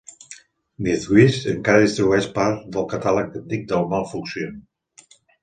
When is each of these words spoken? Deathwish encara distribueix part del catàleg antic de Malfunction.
Deathwish 0.85 1.37
encara 1.51 1.83
distribueix 1.83 2.29
part 2.39 2.65
del 2.77 2.87
catàleg 2.95 3.37
antic 3.43 3.69
de 3.75 3.83
Malfunction. 3.93 4.59